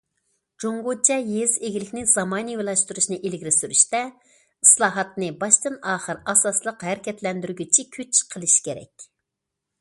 جۇڭگوچە 0.63 1.17
يېزا 1.33 1.59
ئىگىلىكىنى 1.67 2.01
زامانىۋىلاشتۇرۇشنى 2.11 3.19
ئىلگىرى 3.29 3.53
سۈرۈشتە، 3.57 3.99
ئىسلاھاتنى 4.67 5.29
باشتىن 5.45 5.77
ئاخىر 5.93 6.25
ئاساسلىق 6.35 6.89
ھەرىكەتلەندۈرگۈچى 6.89 7.89
كۈچ 7.99 8.25
قىلىش 8.33 8.59
كېرەك. 8.71 9.07